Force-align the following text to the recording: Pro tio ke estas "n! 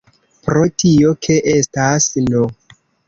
Pro 0.45 0.61
tio 0.83 1.11
ke 1.27 1.35
estas 1.53 2.09
"n! 2.25 2.43